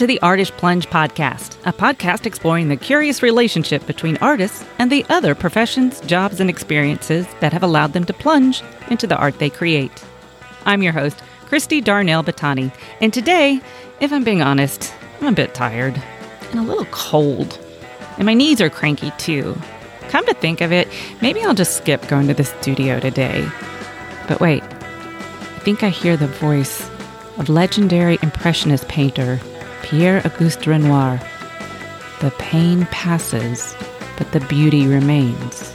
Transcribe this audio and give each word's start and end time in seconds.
to 0.00 0.06
the 0.06 0.22
Artist 0.22 0.56
Plunge 0.56 0.88
podcast, 0.88 1.58
a 1.66 1.74
podcast 1.74 2.24
exploring 2.24 2.70
the 2.70 2.76
curious 2.78 3.22
relationship 3.22 3.86
between 3.86 4.16
artists 4.22 4.64
and 4.78 4.90
the 4.90 5.04
other 5.10 5.34
professions, 5.34 6.00
jobs, 6.00 6.40
and 6.40 6.48
experiences 6.48 7.26
that 7.40 7.52
have 7.52 7.62
allowed 7.62 7.92
them 7.92 8.06
to 8.06 8.14
plunge 8.14 8.62
into 8.88 9.06
the 9.06 9.18
art 9.18 9.38
they 9.38 9.50
create. 9.50 10.02
I'm 10.64 10.82
your 10.82 10.94
host, 10.94 11.22
Kristy 11.44 11.84
Darnell 11.84 12.24
Battani, 12.24 12.72
and 13.02 13.12
today, 13.12 13.60
if 14.00 14.10
I'm 14.10 14.24
being 14.24 14.40
honest, 14.40 14.90
I'm 15.20 15.26
a 15.26 15.32
bit 15.32 15.52
tired 15.52 16.02
and 16.50 16.60
a 16.60 16.62
little 16.62 16.86
cold. 16.86 17.58
And 18.16 18.24
my 18.24 18.32
knees 18.32 18.62
are 18.62 18.70
cranky 18.70 19.10
too. 19.18 19.54
Come 20.08 20.24
to 20.24 20.32
think 20.32 20.62
of 20.62 20.72
it, 20.72 20.88
maybe 21.20 21.44
I'll 21.44 21.52
just 21.52 21.76
skip 21.76 22.08
going 22.08 22.26
to 22.28 22.32
the 22.32 22.44
studio 22.44 23.00
today. 23.00 23.46
But 24.26 24.40
wait, 24.40 24.62
I 24.62 25.58
think 25.58 25.82
I 25.82 25.90
hear 25.90 26.16
the 26.16 26.26
voice 26.26 26.88
of 27.36 27.50
legendary 27.50 28.18
Impressionist 28.22 28.88
painter 28.88 29.38
Pierre 29.90 30.24
Auguste 30.24 30.68
Renoir. 30.68 31.20
The 32.20 32.30
pain 32.38 32.86
passes, 32.92 33.74
but 34.16 34.30
the 34.30 34.38
beauty 34.38 34.86
remains. 34.86 35.74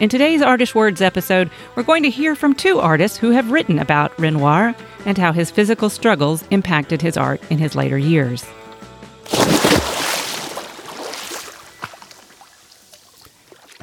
In 0.00 0.08
today's 0.08 0.40
ARTish 0.40 0.74
Words 0.74 1.02
episode, 1.02 1.50
we're 1.74 1.82
going 1.82 2.02
to 2.04 2.08
hear 2.08 2.34
from 2.34 2.54
two 2.54 2.78
artists 2.78 3.18
who 3.18 3.28
have 3.32 3.50
written 3.50 3.78
about 3.78 4.18
Renoir 4.18 4.74
and 5.04 5.18
how 5.18 5.32
his 5.32 5.50
physical 5.50 5.90
struggles 5.90 6.44
impacted 6.50 7.02
his 7.02 7.18
art 7.18 7.42
in 7.50 7.58
his 7.58 7.76
later 7.76 7.98
years. 7.98 8.46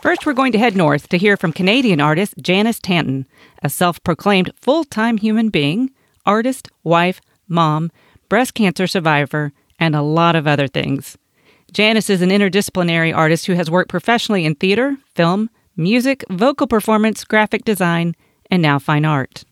First, 0.02 0.26
we're 0.26 0.34
going 0.34 0.52
to 0.54 0.58
head 0.58 0.76
north 0.76 1.10
to 1.10 1.20
hear 1.20 1.38
from 1.38 1.54
Canadian 1.54 2.02
artist 2.02 2.34
Janice 2.42 2.80
Tanton, 2.80 3.28
a 3.62 3.70
self 3.70 4.04
proclaimed 4.04 4.50
full 4.60 4.84
time 4.84 5.20
human 5.20 5.50
being 5.50 5.92
artist, 6.26 6.70
wife, 6.84 7.22
mom, 7.48 7.92
breast 8.36 8.54
cancer 8.54 8.86
survivor, 8.86 9.54
and 9.80 9.96
a 9.96 10.02
lot 10.02 10.36
of 10.36 10.46
other 10.46 10.68
things. 10.68 11.18
Janice 11.72 12.10
is 12.10 12.22
an 12.22 12.32
interdisciplinary 12.32 13.16
artist 13.16 13.46
who 13.46 13.54
has 13.54 13.72
worked 13.72 13.90
professionally 13.90 14.44
in 14.44 14.56
theater, 14.56 14.98
film, 15.16 15.50
music, 15.78 16.22
vocal 16.30 16.68
performance, 16.68 17.24
graphic 17.24 17.64
design, 17.64 18.14
and 18.52 18.62
now 18.62 18.78
fine 18.78 19.06
art. 19.06 19.46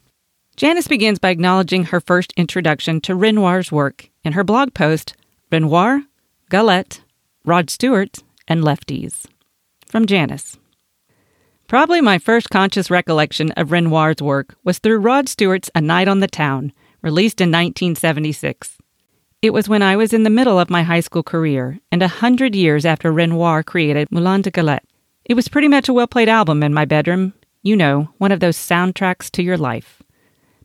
Janice 0.57 0.89
begins 0.89 1.17
by 1.17 1.29
acknowledging 1.29 1.85
her 1.85 2.01
first 2.01 2.33
introduction 2.35 2.99
to 2.99 3.15
Renoir's 3.15 3.71
work 3.71 4.09
in 4.25 4.33
her 4.33 4.43
blog 4.43 4.73
post, 4.73 5.15
Renoir, 5.49 6.01
Galette, 6.49 6.99
Rod 7.45 7.69
Stewart, 7.69 8.21
and 8.49 8.65
Lefties. 8.65 9.25
From 9.87 10.05
Janice. 10.05 10.57
Probably 11.69 12.01
my 12.01 12.17
first 12.17 12.49
conscious 12.49 12.91
recollection 12.91 13.51
of 13.51 13.71
Renoir's 13.71 14.21
work 14.21 14.57
was 14.65 14.79
through 14.79 14.97
Rod 14.97 15.29
Stewart's 15.29 15.71
A 15.73 15.79
Night 15.79 16.09
on 16.09 16.19
the 16.19 16.27
Town, 16.27 16.73
released 17.03 17.41
in 17.41 17.49
1976. 17.49 18.77
It 19.41 19.51
was 19.51 19.67
when 19.67 19.83
I 19.83 19.97
was 19.97 20.13
in 20.13 20.23
the 20.23 20.29
middle 20.29 20.57
of 20.57 20.69
my 20.69 20.83
high 20.83 21.01
school 21.01 21.21
career 21.21 21.79
and 21.91 22.01
a 22.01 22.07
hundred 22.07 22.55
years 22.55 22.85
after 22.85 23.11
Renoir 23.11 23.61
created 23.61 24.09
Moulin 24.09 24.41
de 24.41 24.49
Galette. 24.49 24.85
It 25.25 25.33
was 25.33 25.49
pretty 25.49 25.67
much 25.67 25.89
a 25.89 25.93
well 25.93 26.07
played 26.07 26.29
album 26.29 26.63
in 26.63 26.73
my 26.73 26.85
bedroom. 26.85 27.33
You 27.61 27.75
know, 27.75 28.09
one 28.19 28.31
of 28.31 28.39
those 28.39 28.57
soundtracks 28.57 29.29
to 29.31 29.43
your 29.43 29.57
life. 29.57 30.01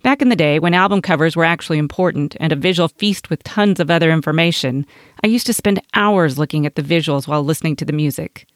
Back 0.03 0.23
in 0.23 0.29
the 0.29 0.37
day, 0.37 0.61
when 0.61 0.75
album 0.75 1.03
covers 1.03 1.35
were 1.35 1.45
actually 1.45 1.79
important 1.79 2.37
and 2.39 2.53
a 2.53 2.57
visual 2.57 2.87
feast 2.89 3.31
with 3.31 3.43
tons 3.43 3.81
of 3.81 3.91
other 3.91 4.13
information, 4.13 4.87
I 5.25 5.27
used 5.27 5.47
to 5.47 5.53
spend 5.53 5.83
hours 5.95 6.39
looking 6.39 6.67
at 6.67 6.77
the 6.77 6.83
visuals 6.83 7.27
while 7.27 7.43
listening 7.43 7.75
to 7.77 7.85
the 7.85 7.93
music. 7.93 8.47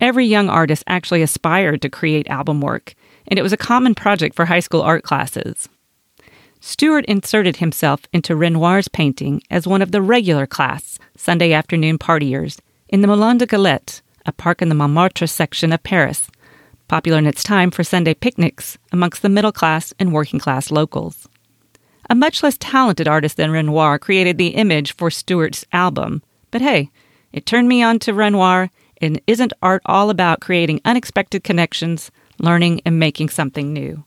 Every 0.00 0.24
young 0.24 0.48
artist 0.48 0.82
actually 0.86 1.20
aspired 1.20 1.82
to 1.82 1.90
create 1.90 2.28
album 2.28 2.62
work, 2.62 2.94
and 3.26 3.38
it 3.38 3.42
was 3.42 3.52
a 3.52 3.58
common 3.58 3.94
project 3.94 4.34
for 4.34 4.46
high 4.46 4.60
school 4.60 4.80
art 4.80 5.02
classes. 5.02 5.68
Stewart 6.60 7.04
inserted 7.04 7.56
himself 7.56 8.02
into 8.12 8.34
Renoir's 8.34 8.88
painting 8.88 9.42
as 9.50 9.66
one 9.66 9.80
of 9.80 9.92
the 9.92 10.02
regular 10.02 10.46
class 10.46 10.98
Sunday 11.16 11.52
afternoon 11.52 11.98
partiers 11.98 12.58
in 12.88 13.00
the 13.00 13.06
Moulin 13.06 13.38
de 13.38 13.46
Galette, 13.46 14.02
a 14.26 14.32
park 14.32 14.60
in 14.60 14.68
the 14.68 14.74
Montmartre 14.74 15.28
section 15.28 15.72
of 15.72 15.82
Paris, 15.84 16.28
popular 16.88 17.18
in 17.18 17.26
its 17.26 17.44
time 17.44 17.70
for 17.70 17.84
Sunday 17.84 18.14
picnics 18.14 18.76
amongst 18.90 19.22
the 19.22 19.28
middle 19.28 19.52
class 19.52 19.94
and 20.00 20.12
working 20.12 20.40
class 20.40 20.70
locals. 20.70 21.28
A 22.10 22.14
much 22.14 22.42
less 22.42 22.56
talented 22.58 23.06
artist 23.06 23.36
than 23.36 23.52
Renoir 23.52 23.98
created 23.98 24.36
the 24.36 24.48
image 24.48 24.94
for 24.96 25.10
Stewart's 25.10 25.64
album, 25.72 26.22
but 26.50 26.60
hey, 26.60 26.90
it 27.32 27.46
turned 27.46 27.68
me 27.68 27.82
on 27.82 27.98
to 28.00 28.14
Renoir 28.14 28.70
and 29.00 29.20
isn't 29.26 29.52
art 29.62 29.82
all 29.86 30.10
about 30.10 30.40
creating 30.40 30.80
unexpected 30.84 31.44
connections, 31.44 32.10
learning, 32.38 32.80
and 32.84 32.98
making 32.98 33.28
something 33.28 33.72
new? 33.72 34.02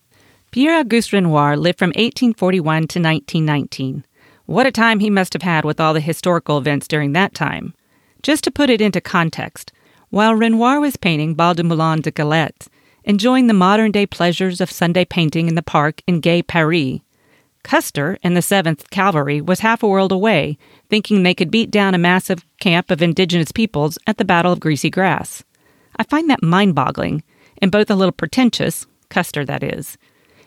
Pierre 0.51 0.79
Auguste 0.79 1.13
Renoir 1.13 1.55
lived 1.55 1.79
from 1.79 1.91
1841 1.91 2.63
to 2.73 2.99
1919. 2.99 4.03
What 4.47 4.67
a 4.67 4.71
time 4.71 4.99
he 4.99 5.09
must 5.09 5.31
have 5.31 5.43
had 5.43 5.63
with 5.63 5.79
all 5.79 5.93
the 5.93 6.01
historical 6.01 6.57
events 6.57 6.89
during 6.89 7.13
that 7.13 7.33
time. 7.33 7.73
Just 8.21 8.43
to 8.43 8.51
put 8.51 8.69
it 8.69 8.81
into 8.81 8.99
context, 8.99 9.71
while 10.09 10.35
Renoir 10.35 10.81
was 10.81 10.97
painting 10.97 11.35
Bal 11.35 11.53
de 11.53 11.63
Moulin 11.63 12.01
de 12.01 12.11
Galette, 12.11 12.67
enjoying 13.05 13.47
the 13.47 13.53
modern 13.53 13.93
day 13.93 14.05
pleasures 14.05 14.59
of 14.59 14.69
Sunday 14.69 15.05
painting 15.05 15.47
in 15.47 15.55
the 15.55 15.61
park 15.61 16.01
in 16.05 16.19
gay 16.19 16.43
Paris, 16.43 16.99
Custer 17.63 18.17
and 18.21 18.35
the 18.35 18.41
7th 18.41 18.89
Cavalry 18.89 19.39
was 19.39 19.61
half 19.61 19.81
a 19.81 19.87
world 19.87 20.11
away, 20.11 20.57
thinking 20.89 21.23
they 21.23 21.33
could 21.33 21.49
beat 21.49 21.71
down 21.71 21.95
a 21.95 21.97
massive 21.97 22.43
camp 22.59 22.91
of 22.91 23.01
indigenous 23.01 23.53
peoples 23.53 23.97
at 24.05 24.17
the 24.17 24.25
Battle 24.25 24.51
of 24.51 24.59
Greasy 24.59 24.89
Grass. 24.89 25.45
I 25.95 26.03
find 26.03 26.29
that 26.29 26.43
mind 26.43 26.75
boggling, 26.75 27.23
and 27.59 27.71
both 27.71 27.89
a 27.89 27.95
little 27.95 28.11
pretentious, 28.11 28.85
Custer 29.07 29.45
that 29.45 29.63
is. 29.63 29.97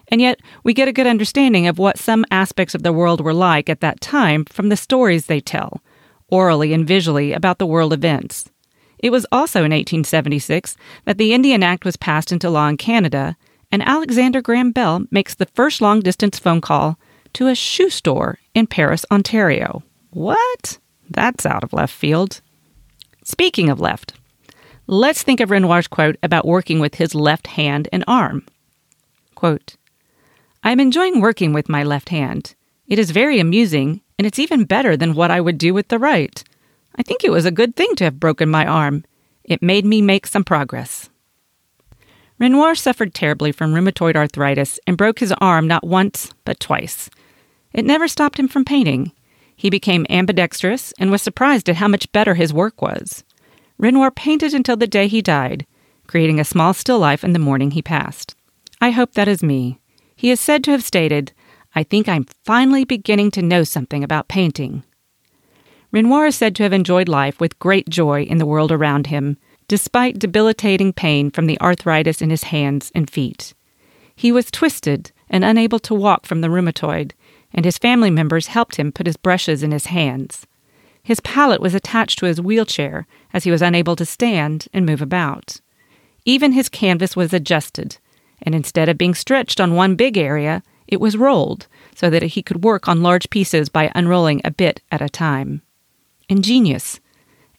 And 0.08 0.20
yet, 0.20 0.40
we 0.62 0.74
get 0.74 0.88
a 0.88 0.92
good 0.92 1.06
understanding 1.06 1.66
of 1.66 1.78
what 1.78 1.98
some 1.98 2.24
aspects 2.30 2.74
of 2.74 2.82
the 2.82 2.92
world 2.92 3.20
were 3.20 3.34
like 3.34 3.68
at 3.68 3.80
that 3.80 4.00
time 4.00 4.44
from 4.44 4.68
the 4.68 4.76
stories 4.76 5.26
they 5.26 5.40
tell, 5.40 5.82
orally 6.28 6.72
and 6.72 6.86
visually, 6.86 7.32
about 7.32 7.58
the 7.58 7.66
world 7.66 7.92
events. 7.92 8.50
It 8.98 9.10
was 9.10 9.26
also 9.32 9.60
in 9.60 9.72
1876 9.72 10.76
that 11.04 11.18
the 11.18 11.32
Indian 11.32 11.62
Act 11.62 11.84
was 11.84 11.96
passed 11.96 12.32
into 12.32 12.50
law 12.50 12.68
in 12.68 12.76
Canada, 12.76 13.36
and 13.70 13.82
Alexander 13.82 14.40
Graham 14.40 14.72
Bell 14.72 15.04
makes 15.10 15.34
the 15.34 15.46
first 15.46 15.80
long 15.80 16.00
distance 16.00 16.38
phone 16.38 16.60
call 16.60 16.98
to 17.34 17.48
a 17.48 17.54
shoe 17.54 17.90
store 17.90 18.38
in 18.54 18.66
Paris, 18.66 19.04
Ontario. 19.10 19.82
What? 20.10 20.78
That's 21.10 21.44
out 21.44 21.64
of 21.64 21.72
left 21.72 21.92
field. 21.92 22.40
Speaking 23.24 23.68
of 23.68 23.80
left, 23.80 24.14
let's 24.86 25.22
think 25.22 25.40
of 25.40 25.50
Renoir's 25.50 25.88
quote 25.88 26.16
about 26.22 26.46
working 26.46 26.78
with 26.78 26.94
his 26.96 27.14
left 27.14 27.48
hand 27.48 27.88
and 27.92 28.04
arm. 28.06 28.46
Quote, 29.34 29.76
I'm 30.66 30.80
enjoying 30.80 31.20
working 31.20 31.52
with 31.52 31.68
my 31.68 31.82
left 31.82 32.08
hand. 32.08 32.54
It 32.86 32.98
is 32.98 33.10
very 33.10 33.38
amusing, 33.38 34.00
and 34.18 34.26
it's 34.26 34.38
even 34.38 34.64
better 34.64 34.96
than 34.96 35.14
what 35.14 35.30
I 35.30 35.38
would 35.38 35.58
do 35.58 35.74
with 35.74 35.88
the 35.88 35.98
right. 35.98 36.42
I 36.96 37.02
think 37.02 37.22
it 37.22 37.30
was 37.30 37.44
a 37.44 37.50
good 37.50 37.76
thing 37.76 37.94
to 37.96 38.04
have 38.04 38.18
broken 38.18 38.48
my 38.48 38.66
arm. 38.66 39.04
It 39.44 39.62
made 39.62 39.84
me 39.84 40.00
make 40.00 40.26
some 40.26 40.42
progress. 40.42 41.10
Renoir 42.38 42.74
suffered 42.74 43.12
terribly 43.12 43.52
from 43.52 43.74
rheumatoid 43.74 44.16
arthritis 44.16 44.80
and 44.86 44.96
broke 44.96 45.18
his 45.18 45.32
arm 45.32 45.68
not 45.68 45.86
once, 45.86 46.32
but 46.46 46.60
twice. 46.60 47.10
It 47.74 47.84
never 47.84 48.08
stopped 48.08 48.38
him 48.38 48.48
from 48.48 48.64
painting. 48.64 49.12
He 49.54 49.68
became 49.68 50.06
ambidextrous 50.08 50.94
and 50.98 51.10
was 51.10 51.20
surprised 51.20 51.68
at 51.68 51.76
how 51.76 51.88
much 51.88 52.10
better 52.10 52.36
his 52.36 52.54
work 52.54 52.80
was. 52.80 53.22
Renoir 53.76 54.10
painted 54.10 54.54
until 54.54 54.78
the 54.78 54.86
day 54.86 55.08
he 55.08 55.20
died, 55.20 55.66
creating 56.06 56.40
a 56.40 56.44
small 56.44 56.72
still 56.72 56.98
life 56.98 57.22
in 57.22 57.34
the 57.34 57.38
morning 57.38 57.72
he 57.72 57.82
passed. 57.82 58.34
I 58.80 58.92
hope 58.92 59.12
that 59.12 59.28
is 59.28 59.42
me. 59.42 59.78
He 60.24 60.30
is 60.30 60.40
said 60.40 60.64
to 60.64 60.70
have 60.70 60.82
stated, 60.82 61.32
I 61.74 61.82
think 61.82 62.08
I'm 62.08 62.24
finally 62.46 62.86
beginning 62.86 63.30
to 63.32 63.42
know 63.42 63.62
something 63.62 64.02
about 64.02 64.26
painting. 64.26 64.82
Renoir 65.92 66.28
is 66.28 66.34
said 66.34 66.56
to 66.56 66.62
have 66.62 66.72
enjoyed 66.72 67.10
life 67.10 67.38
with 67.40 67.58
great 67.58 67.90
joy 67.90 68.22
in 68.22 68.38
the 68.38 68.46
world 68.46 68.72
around 68.72 69.08
him, 69.08 69.36
despite 69.68 70.18
debilitating 70.18 70.94
pain 70.94 71.30
from 71.30 71.44
the 71.44 71.60
arthritis 71.60 72.22
in 72.22 72.30
his 72.30 72.44
hands 72.44 72.90
and 72.94 73.10
feet. 73.10 73.52
He 74.16 74.32
was 74.32 74.50
twisted 74.50 75.12
and 75.28 75.44
unable 75.44 75.78
to 75.80 75.94
walk 75.94 76.24
from 76.24 76.40
the 76.40 76.48
rheumatoid, 76.48 77.12
and 77.52 77.66
his 77.66 77.76
family 77.76 78.10
members 78.10 78.46
helped 78.46 78.76
him 78.76 78.92
put 78.92 79.06
his 79.06 79.18
brushes 79.18 79.62
in 79.62 79.72
his 79.72 79.88
hands. 79.88 80.46
His 81.02 81.20
palette 81.20 81.60
was 81.60 81.74
attached 81.74 82.18
to 82.20 82.26
his 82.26 82.40
wheelchair 82.40 83.06
as 83.34 83.44
he 83.44 83.50
was 83.50 83.60
unable 83.60 83.94
to 83.96 84.06
stand 84.06 84.68
and 84.72 84.86
move 84.86 85.02
about. 85.02 85.60
Even 86.24 86.52
his 86.52 86.70
canvas 86.70 87.14
was 87.14 87.34
adjusted, 87.34 87.98
and 88.44 88.54
instead 88.54 88.88
of 88.88 88.98
being 88.98 89.14
stretched 89.14 89.60
on 89.60 89.74
one 89.74 89.96
big 89.96 90.16
area, 90.16 90.62
it 90.86 91.00
was 91.00 91.16
rolled 91.16 91.66
so 91.94 92.10
that 92.10 92.22
he 92.22 92.42
could 92.42 92.62
work 92.62 92.88
on 92.88 93.02
large 93.02 93.30
pieces 93.30 93.68
by 93.68 93.90
unrolling 93.94 94.40
a 94.44 94.50
bit 94.50 94.80
at 94.92 95.02
a 95.02 95.08
time. 95.08 95.62
Ingenious, 96.28 97.00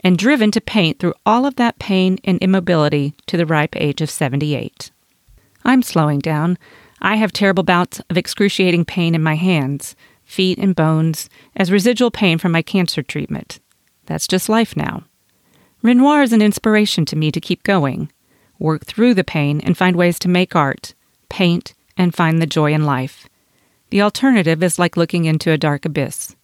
and 0.04 0.18
driven 0.18 0.52
to 0.52 0.62
paint 0.62 1.00
through 1.00 1.14
all 1.26 1.46
of 1.46 1.56
that 1.56 1.80
pain 1.80 2.20
and 2.24 2.38
immobility 2.40 3.16
to 3.26 3.38
the 3.38 3.46
ripe 3.46 3.76
age 3.76 4.02
of 4.02 4.10
78. 4.10 4.92
I'm 5.64 5.82
slowing 5.82 6.20
down, 6.20 6.58
I 7.02 7.16
have 7.16 7.34
terrible 7.34 7.64
bouts 7.64 8.00
of 8.10 8.18
excruciating 8.18 8.86
pain 8.86 9.16
in 9.16 9.24
my 9.24 9.36
hands, 9.36 9.96
feet, 10.24 10.58
and 10.58 10.76
bones 10.76 11.30
as 11.56 11.72
residual 11.72 12.12
pain 12.12 12.38
from 12.38 12.52
my 12.52 12.62
cancer 12.62 13.02
treatment. 13.02 13.60
That's 14.06 14.28
just 14.28 14.50
life 14.50 14.78
now. 14.78 15.04
Renoir 15.82 16.24
is 16.24 16.34
an 16.34 16.42
inspiration 16.42 17.06
to 17.06 17.16
me 17.16 17.32
to 17.32 17.42
keep 17.42 17.64
going, 17.64 18.12
work 18.60 18.86
through 18.86 19.14
the 19.14 19.24
pain, 19.24 19.62
and 19.62 19.78
find 19.78 19.96
ways 19.96 20.20
to 20.20 20.30
make 20.30 20.56
art, 20.56 20.94
paint, 21.30 21.74
and 21.98 22.14
find 22.14 22.42
the 22.42 22.48
joy 22.48 22.74
in 22.74 22.86
life. 22.86 23.28
The 23.90 24.02
alternative 24.02 24.64
is 24.64 24.80
like 24.80 24.98
looking 24.98 25.26
into 25.26 25.52
a 25.52 25.58
dark 25.58 25.86
abyss. 25.86 26.36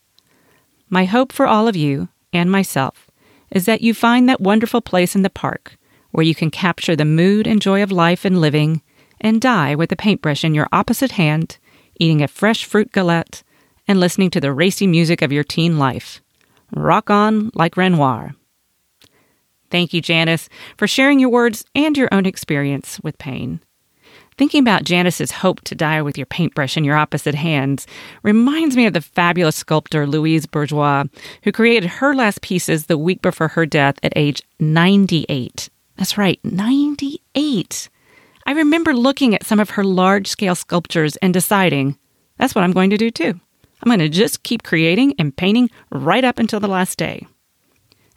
My 0.90 1.06
hope 1.06 1.32
for 1.32 1.48
all 1.48 1.68
of 1.68 1.76
you 1.76 2.10
and 2.34 2.52
myself 2.52 3.10
is 3.50 3.66
that 3.66 3.82
you 3.82 3.94
find 3.94 4.28
that 4.28 4.42
wonderful 4.42 4.82
place 4.82 5.16
in 5.16 5.22
the 5.22 5.30
park 5.30 5.78
where 6.12 6.26
you 6.26 6.36
can 6.36 6.52
capture 6.52 6.96
the 6.96 7.06
mood 7.06 7.48
and 7.48 7.62
joy 7.62 7.82
of 7.82 7.92
life 7.92 8.26
and 8.26 8.40
living 8.40 8.82
and 9.20 9.42
die 9.42 9.76
with 9.76 9.92
a 9.92 9.96
paintbrush 9.96 10.44
in 10.44 10.54
your 10.54 10.68
opposite 10.72 11.12
hand, 11.12 11.58
eating 12.00 12.22
a 12.22 12.28
fresh 12.28 12.66
fruit 12.66 12.92
galette, 12.92 13.44
and 13.88 14.00
listening 14.00 14.30
to 14.30 14.42
the 14.42 14.54
racy 14.54 14.88
music 14.88 15.22
of 15.22 15.32
your 15.32 15.44
teen 15.44 15.78
life. 15.80 16.22
Rock 16.76 17.10
on 17.10 17.52
like 17.54 17.78
Renoir. 17.78 18.36
Thank 19.72 19.94
you, 19.94 20.02
Janice, 20.02 20.50
for 20.78 20.88
sharing 20.88 21.20
your 21.20 21.30
words 21.30 21.66
and 21.74 21.98
your 21.98 22.10
own 22.12 22.26
experience 22.26 23.00
with 23.02 23.18
pain. 23.18 23.62
Thinking 24.38 24.62
about 24.62 24.84
Janice's 24.84 25.32
hope 25.32 25.62
to 25.62 25.76
die 25.76 26.02
with 26.02 26.18
your 26.18 26.26
paintbrush 26.26 26.76
in 26.76 26.84
your 26.84 26.98
opposite 26.98 27.36
hands 27.36 27.86
reminds 28.24 28.76
me 28.76 28.86
of 28.86 28.94
the 28.94 29.02
fabulous 29.02 29.56
sculptor 29.56 30.08
Louise 30.08 30.46
Bourgeois, 30.46 31.06
who 31.44 31.52
created 31.52 31.90
her 31.90 32.16
last 32.16 32.42
pieces 32.42 32.86
the 32.86 32.98
week 32.98 33.22
before 33.22 33.50
her 33.50 33.66
death 33.66 33.96
at 34.04 34.14
age 34.16 34.42
98. 34.60 35.70
That's 35.98 36.18
right, 36.18 36.40
98. 36.44 37.90
I 38.46 38.52
remember 38.52 38.94
looking 38.94 39.36
at 39.36 39.46
some 39.46 39.60
of 39.60 39.72
her 39.72 39.84
large 39.84 40.28
scale 40.28 40.56
sculptures 40.56 41.18
and 41.18 41.34
deciding, 41.34 41.98
that's 42.38 42.56
what 42.56 42.64
I'm 42.64 42.74
going 42.74 42.90
to 42.90 42.98
do 42.98 43.12
too. 43.12 43.40
I'm 43.84 43.88
going 43.88 44.00
to 44.00 44.10
just 44.10 44.44
keep 44.44 44.64
creating 44.64 45.14
and 45.20 45.36
painting 45.36 45.70
right 45.92 46.24
up 46.24 46.40
until 46.40 46.60
the 46.60 46.68
last 46.68 46.98
day. 46.98 47.28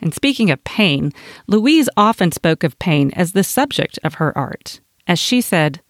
And 0.04 0.12
speaking 0.12 0.50
of 0.50 0.62
pain, 0.64 1.12
Louise 1.46 1.88
often 1.96 2.30
spoke 2.30 2.62
of 2.62 2.78
pain 2.78 3.10
as 3.16 3.32
the 3.32 3.42
subject 3.42 3.98
of 4.04 4.14
her 4.14 4.36
art. 4.36 4.80
As 5.06 5.18
she 5.18 5.40
said, 5.40 5.80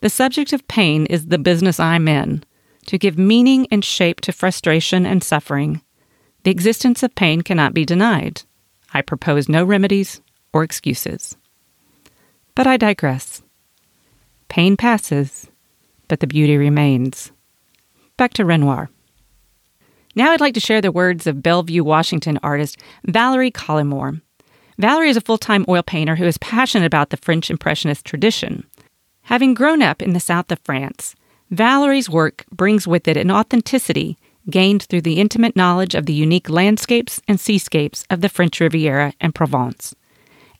the 0.00 0.08
subject 0.08 0.52
of 0.52 0.66
pain 0.68 1.06
is 1.06 1.26
the 1.26 1.38
business 1.38 1.80
I'm 1.80 2.06
in, 2.06 2.44
to 2.86 2.98
give 2.98 3.18
meaning 3.18 3.66
and 3.72 3.84
shape 3.84 4.20
to 4.22 4.32
frustration 4.32 5.04
and 5.04 5.24
suffering. 5.24 5.82
The 6.44 6.52
existence 6.52 7.02
of 7.02 7.16
pain 7.16 7.42
cannot 7.42 7.74
be 7.74 7.84
denied. 7.84 8.42
I 8.92 9.02
propose 9.02 9.48
no 9.48 9.64
remedies 9.64 10.20
or 10.52 10.62
excuses. 10.62 11.36
But 12.54 12.68
I 12.68 12.76
digress. 12.76 13.42
Pain 14.48 14.76
passes, 14.76 15.48
but 16.06 16.20
the 16.20 16.28
beauty 16.28 16.56
remains. 16.56 17.32
Back 18.16 18.34
to 18.34 18.44
Renoir. 18.44 18.88
Now 20.16 20.30
I'd 20.30 20.40
like 20.40 20.54
to 20.54 20.60
share 20.60 20.80
the 20.80 20.92
words 20.92 21.26
of 21.26 21.42
Bellevue, 21.42 21.82
Washington 21.82 22.38
artist 22.42 22.78
Valerie 23.04 23.50
Collymore. 23.50 24.20
Valerie 24.78 25.10
is 25.10 25.16
a 25.16 25.20
full 25.20 25.38
time 25.38 25.64
oil 25.68 25.82
painter 25.82 26.16
who 26.16 26.24
is 26.24 26.38
passionate 26.38 26.86
about 26.86 27.10
the 27.10 27.16
French 27.16 27.50
Impressionist 27.50 28.04
tradition. 28.04 28.64
Having 29.22 29.54
grown 29.54 29.82
up 29.82 30.02
in 30.02 30.12
the 30.12 30.20
south 30.20 30.52
of 30.52 30.60
France, 30.60 31.14
Valerie's 31.50 32.08
work 32.08 32.44
brings 32.52 32.86
with 32.86 33.08
it 33.08 33.16
an 33.16 33.30
authenticity 33.30 34.16
gained 34.50 34.82
through 34.84 35.00
the 35.00 35.20
intimate 35.20 35.56
knowledge 35.56 35.94
of 35.94 36.06
the 36.06 36.12
unique 36.12 36.50
landscapes 36.50 37.20
and 37.26 37.40
seascapes 37.40 38.04
of 38.10 38.20
the 38.20 38.28
French 38.28 38.60
Riviera 38.60 39.14
and 39.20 39.34
Provence. 39.34 39.94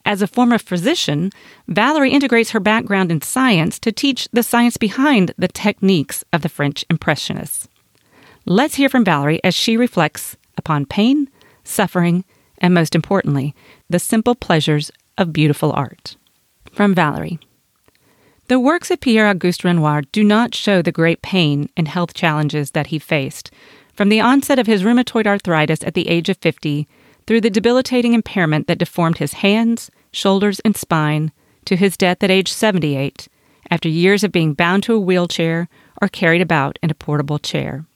As 0.06 0.20
a 0.20 0.26
former 0.26 0.58
physician, 0.58 1.30
Valerie 1.68 2.12
integrates 2.12 2.50
her 2.50 2.60
background 2.60 3.12
in 3.12 3.22
science 3.22 3.78
to 3.80 3.92
teach 3.92 4.28
the 4.32 4.42
science 4.42 4.76
behind 4.76 5.32
the 5.38 5.48
techniques 5.48 6.24
of 6.32 6.42
the 6.42 6.48
French 6.48 6.84
Impressionists. 6.90 7.68
Let's 8.46 8.74
hear 8.74 8.90
from 8.90 9.06
Valerie 9.06 9.42
as 9.42 9.54
she 9.54 9.78
reflects 9.78 10.36
upon 10.58 10.84
pain, 10.84 11.30
suffering, 11.64 12.26
and 12.58 12.74
most 12.74 12.94
importantly, 12.94 13.54
the 13.88 13.98
simple 13.98 14.34
pleasures 14.34 14.90
of 15.16 15.32
beautiful 15.32 15.72
art. 15.72 16.16
From 16.70 16.94
Valerie 16.94 17.38
The 18.48 18.60
works 18.60 18.90
of 18.90 19.00
Pierre 19.00 19.28
Auguste 19.28 19.64
Renoir 19.64 20.02
do 20.12 20.22
not 20.22 20.54
show 20.54 20.82
the 20.82 20.92
great 20.92 21.22
pain 21.22 21.70
and 21.74 21.88
health 21.88 22.12
challenges 22.12 22.72
that 22.72 22.88
he 22.88 22.98
faced, 22.98 23.50
from 23.94 24.10
the 24.10 24.20
onset 24.20 24.58
of 24.58 24.66
his 24.66 24.82
rheumatoid 24.82 25.26
arthritis 25.26 25.82
at 25.82 25.94
the 25.94 26.08
age 26.08 26.28
of 26.28 26.36
50 26.36 26.86
through 27.26 27.40
the 27.40 27.48
debilitating 27.48 28.12
impairment 28.12 28.66
that 28.66 28.76
deformed 28.76 29.16
his 29.16 29.34
hands, 29.34 29.90
shoulders, 30.12 30.60
and 30.60 30.76
spine 30.76 31.32
to 31.64 31.76
his 31.76 31.96
death 31.96 32.22
at 32.22 32.30
age 32.30 32.52
78 32.52 33.26
after 33.70 33.88
years 33.88 34.22
of 34.22 34.32
being 34.32 34.52
bound 34.52 34.82
to 34.82 34.92
a 34.92 35.00
wheelchair 35.00 35.66
or 36.02 36.08
carried 36.08 36.42
about 36.42 36.78
in 36.82 36.90
a 36.90 36.94
portable 36.94 37.38
chair. 37.38 37.86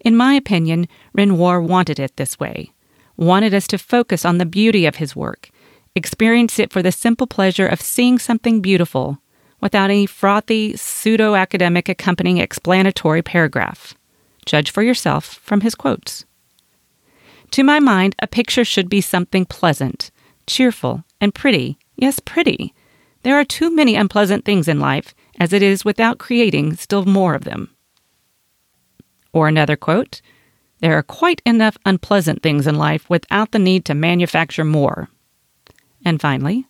In 0.00 0.16
my 0.16 0.34
opinion, 0.34 0.88
Renoir 1.12 1.60
wanted 1.60 1.98
it 1.98 2.16
this 2.16 2.38
way, 2.38 2.72
wanted 3.16 3.52
us 3.52 3.66
to 3.68 3.78
focus 3.78 4.24
on 4.24 4.38
the 4.38 4.46
beauty 4.46 4.86
of 4.86 4.96
his 4.96 5.16
work, 5.16 5.50
experience 5.94 6.58
it 6.58 6.72
for 6.72 6.82
the 6.82 6.92
simple 6.92 7.26
pleasure 7.26 7.66
of 7.66 7.80
seeing 7.80 8.18
something 8.18 8.60
beautiful 8.60 9.18
without 9.60 9.90
any 9.90 10.06
frothy, 10.06 10.76
pseudo 10.76 11.34
academic 11.34 11.88
accompanying 11.88 12.38
explanatory 12.38 13.22
paragraph. 13.22 13.94
Judge 14.46 14.70
for 14.70 14.82
yourself 14.82 15.24
from 15.24 15.62
his 15.62 15.74
quotes. 15.74 16.24
To 17.52 17.64
my 17.64 17.80
mind, 17.80 18.14
a 18.20 18.26
picture 18.26 18.64
should 18.64 18.88
be 18.88 19.00
something 19.00 19.44
pleasant, 19.44 20.10
cheerful, 20.46 21.04
and 21.20 21.34
pretty. 21.34 21.78
Yes, 21.96 22.20
pretty. 22.20 22.74
There 23.22 23.38
are 23.38 23.44
too 23.44 23.74
many 23.74 23.96
unpleasant 23.96 24.44
things 24.44 24.68
in 24.68 24.78
life, 24.78 25.14
as 25.40 25.52
it 25.52 25.62
is 25.62 25.84
without 25.84 26.18
creating 26.18 26.76
still 26.76 27.04
more 27.04 27.34
of 27.34 27.44
them. 27.44 27.74
Or 29.32 29.48
another 29.48 29.76
quote 29.76 30.20
There 30.80 30.96
are 30.96 31.02
quite 31.02 31.42
enough 31.44 31.76
unpleasant 31.84 32.42
things 32.42 32.66
in 32.66 32.76
life 32.76 33.08
without 33.08 33.52
the 33.52 33.58
need 33.58 33.84
to 33.86 33.94
manufacture 33.94 34.64
more. 34.64 35.08
And 36.04 36.20
finally, 36.20 36.66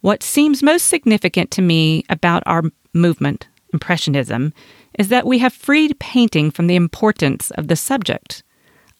what 0.00 0.22
seems 0.22 0.62
most 0.62 0.86
significant 0.86 1.50
to 1.52 1.62
me 1.62 2.04
about 2.08 2.42
our 2.46 2.64
movement, 2.92 3.48
Impressionism, 3.72 4.52
is 4.98 5.08
that 5.08 5.26
we 5.26 5.38
have 5.38 5.52
freed 5.52 5.98
painting 5.98 6.50
from 6.50 6.66
the 6.66 6.76
importance 6.76 7.50
of 7.52 7.68
the 7.68 7.76
subject. 7.76 8.42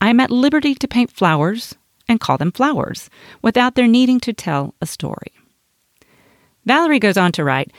I 0.00 0.10
am 0.10 0.20
at 0.20 0.30
liberty 0.30 0.74
to 0.74 0.88
paint 0.88 1.10
flowers 1.10 1.74
and 2.08 2.20
call 2.20 2.38
them 2.38 2.52
flowers 2.52 3.10
without 3.42 3.74
their 3.74 3.88
needing 3.88 4.20
to 4.20 4.32
tell 4.32 4.74
a 4.80 4.86
story. 4.86 5.32
Valerie 6.64 6.98
goes 6.98 7.16
on 7.16 7.32
to 7.32 7.44
write 7.44 7.72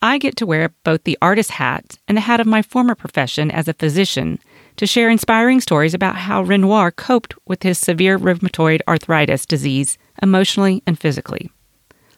I 0.00 0.18
get 0.18 0.36
to 0.36 0.46
wear 0.46 0.70
both 0.84 1.04
the 1.04 1.18
artist 1.20 1.52
hat 1.52 1.98
and 2.06 2.16
the 2.16 2.22
hat 2.22 2.38
of 2.40 2.46
my 2.46 2.62
former 2.62 2.94
profession 2.94 3.50
as 3.50 3.66
a 3.66 3.74
physician 3.74 4.38
to 4.78 4.86
share 4.86 5.10
inspiring 5.10 5.60
stories 5.60 5.92
about 5.92 6.16
how 6.16 6.42
Renoir 6.42 6.92
coped 6.92 7.34
with 7.46 7.64
his 7.64 7.78
severe 7.78 8.16
rheumatoid 8.16 8.80
arthritis 8.86 9.44
disease 9.44 9.98
emotionally 10.22 10.82
and 10.86 10.98
physically. 10.98 11.50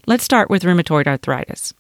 Let's 0.07 0.25
start 0.25 0.51
with 0.51 0.63
rheumatoid 0.63 1.07
arthritis. 1.07 1.73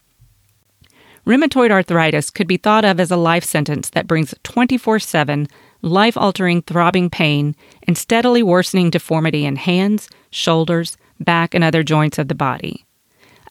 Rheumatoid 1.27 1.71
arthritis 1.71 2.31
could 2.31 2.47
be 2.47 2.57
thought 2.57 2.87
of 2.87 2.99
as 2.99 3.11
a 3.11 3.17
life 3.17 3.45
sentence 3.45 3.91
that 3.91 4.07
brings 4.07 4.35
24 4.43 4.99
7 4.99 5.47
life 5.83 6.17
altering 6.17 6.63
throbbing 6.63 7.11
pain 7.11 7.55
and 7.87 7.97
steadily 7.97 8.43
worsening 8.43 8.91
deformity 8.91 9.45
in 9.45 9.57
hands, 9.57 10.09
shoulders, 10.31 10.97
back, 11.19 11.55
and 11.55 11.63
other 11.63 11.83
joints 11.83 12.19
of 12.19 12.29
the 12.29 12.35
body. 12.35 12.87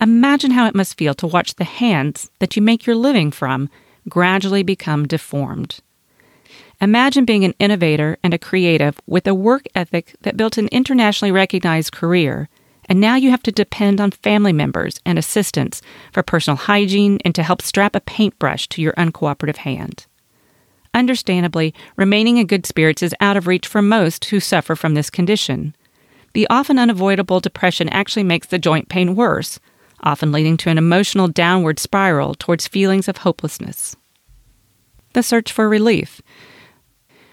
Imagine 0.01 0.51
how 0.51 0.65
it 0.65 0.75
must 0.75 0.97
feel 0.97 1.13
to 1.15 1.27
watch 1.27 1.55
the 1.55 1.63
hands 1.63 2.31
that 2.39 2.55
you 2.55 2.61
make 2.61 2.85
your 2.87 2.95
living 2.95 3.31
from 3.31 3.69
gradually 4.07 4.63
become 4.63 5.07
deformed. 5.07 5.79
Imagine 6.81 7.25
being 7.25 7.43
an 7.43 7.55
innovator 7.59 8.17
and 8.23 8.33
a 8.33 8.37
creative 8.37 9.01
with 9.05 9.27
a 9.27 9.33
work 9.33 9.65
ethic 9.75 10.15
that 10.21 10.37
built 10.37 10.57
an 10.57 10.69
internationally 10.69 11.31
recognized 11.31 11.91
career, 11.91 12.47
and 12.85 13.01
now 13.01 13.15
you 13.15 13.31
have 13.31 13.43
to 13.43 13.51
depend 13.51 13.99
on 13.99 14.11
family 14.11 14.53
members 14.53 15.01
and 15.05 15.19
assistants 15.19 15.81
for 16.13 16.23
personal 16.23 16.55
hygiene 16.55 17.19
and 17.25 17.35
to 17.35 17.43
help 17.43 17.61
strap 17.61 17.97
a 17.97 17.99
paintbrush 17.99 18.69
to 18.69 18.81
your 18.81 18.93
uncooperative 18.93 19.57
hand. 19.57 20.07
Understandably, 20.93 21.73
remaining 21.97 22.37
in 22.37 22.47
good 22.47 22.65
spirits 22.65 23.03
is 23.03 23.13
out 23.19 23.35
of 23.35 23.45
reach 23.45 23.67
for 23.67 23.81
most 23.81 24.25
who 24.25 24.39
suffer 24.39 24.73
from 24.73 24.93
this 24.93 25.09
condition. 25.09 25.75
The 26.33 26.47
often 26.49 26.79
unavoidable 26.79 27.41
depression 27.41 27.89
actually 27.89 28.23
makes 28.23 28.47
the 28.47 28.57
joint 28.57 28.87
pain 28.87 29.15
worse, 29.15 29.59
often 30.01 30.31
leading 30.31 30.55
to 30.57 30.69
an 30.69 30.77
emotional 30.77 31.27
downward 31.27 31.77
spiral 31.77 32.35
towards 32.35 32.69
feelings 32.69 33.09
of 33.09 33.17
hopelessness. 33.17 33.97
The 35.13 35.23
search 35.23 35.51
for 35.51 35.67
relief. 35.67 36.21